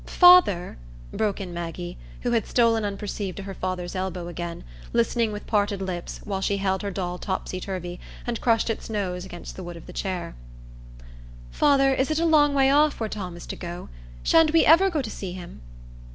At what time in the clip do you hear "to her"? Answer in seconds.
3.37-3.53